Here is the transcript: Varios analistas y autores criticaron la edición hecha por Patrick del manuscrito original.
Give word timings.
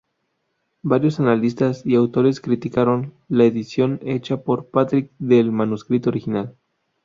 Varios 0.81 1.19
analistas 1.19 1.85
y 1.85 1.93
autores 1.93 2.41
criticaron 2.41 3.13
la 3.27 3.43
edición 3.43 3.99
hecha 4.01 4.37
por 4.41 4.65
Patrick 4.71 5.11
del 5.19 5.51
manuscrito 5.51 6.09
original. 6.09 6.55